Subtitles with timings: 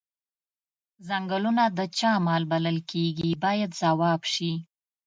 [1.07, 4.53] څنګلونه د چا مال بلل کیږي باید ځواب شي.